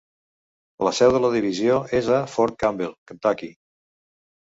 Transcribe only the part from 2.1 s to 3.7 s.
a Fort Campbell, Kentucky.